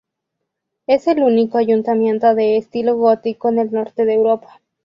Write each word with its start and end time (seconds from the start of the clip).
Es 0.87 1.05
el 1.05 1.21
único 1.21 1.59
ayuntamiento 1.59 2.33
de 2.33 2.57
estilo 2.57 2.95
gótico 2.97 3.49
en 3.49 3.59
el 3.59 3.71
norte 3.71 4.03
de 4.03 4.15
Europa. 4.15 4.59